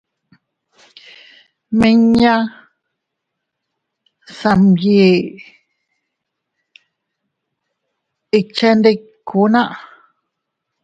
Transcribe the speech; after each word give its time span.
Miña 1.79 2.33
Samyen 4.39 5.17
ikchendikuna. 8.39 9.61